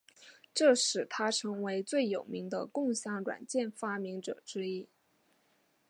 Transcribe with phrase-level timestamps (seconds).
[0.51, 4.89] 这使他成为最有名的共享软件发明者之一。